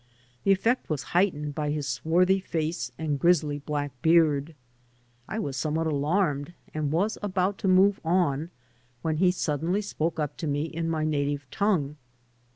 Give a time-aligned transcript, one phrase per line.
[0.43, 4.55] The effect was heightened by his swarthy face and grizzly black beard.
[5.27, 8.49] I was somewhat alarmed, and was about to move on,
[9.03, 11.97] when he suddenly spoke up to me in my native tongue.